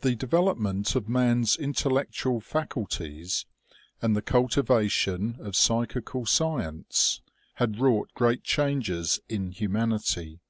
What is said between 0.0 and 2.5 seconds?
The development of man's intellectual